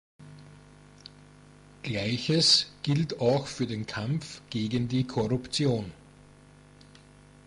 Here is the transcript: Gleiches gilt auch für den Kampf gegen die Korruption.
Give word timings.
Gleiches 1.83 2.71
gilt 2.81 3.19
auch 3.19 3.45
für 3.45 3.67
den 3.67 3.85
Kampf 3.85 4.41
gegen 4.49 4.87
die 4.87 5.03
Korruption. 5.05 5.91